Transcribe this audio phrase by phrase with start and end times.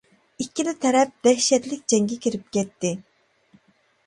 [0.43, 2.95] ئىككىلا تەرەپ دەھشەتلىك جەڭگە كىرىپ كەتتى.